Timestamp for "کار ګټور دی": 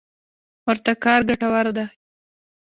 1.03-1.85